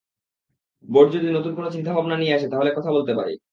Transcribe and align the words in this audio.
Board 0.89 1.09
যদি 1.15 1.27
নতুন 1.31 1.51
কোনো 1.55 1.69
চিন্তাভাবনা 1.71 2.15
নিয়ে 2.17 2.35
আসে, 2.37 2.47
তাহলে 2.49 2.69
কথা 2.77 2.91
বলতে 2.91 3.13
পারি। 3.15 3.33